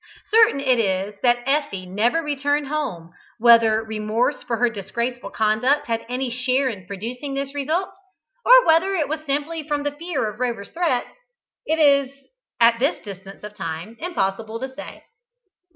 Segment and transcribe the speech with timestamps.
[0.31, 6.07] Certain it is that Effie never returned home; whether remorse for her disgraceful conduct had
[6.09, 7.91] any share in producing this result,
[8.43, 11.11] or whether it was simply from the fear of Rover's threats,
[11.67, 12.09] it is
[12.59, 15.03] at this distance of time impossible to say.